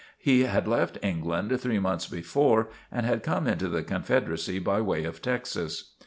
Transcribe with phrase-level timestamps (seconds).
[0.17, 5.03] He had left England three months before and had come into the Confederacy by way
[5.03, 5.91] of Texas.